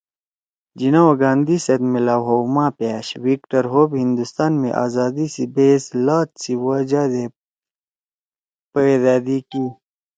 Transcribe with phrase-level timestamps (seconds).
[0.79, 5.85] جناح او گاندھی سیت میلاؤ ہؤ ما پیأش وِکٹر ہوپ ہندوستان می آزادی سی بَحث
[6.05, 7.23] لات سی وجہ دے
[8.71, 9.65] پدیدی کی